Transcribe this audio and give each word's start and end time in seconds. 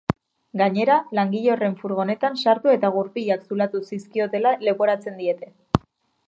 Gainera, 0.59 0.93
langile 1.19 1.51
horren 1.55 1.75
furgonetan 1.81 2.39
sartu 2.45 2.73
eta 2.77 2.91
gurpilak 2.97 3.45
zulatu 3.51 3.83
zizkiotela 3.91 4.55
leporatzen 4.69 5.21
diete. 5.23 5.53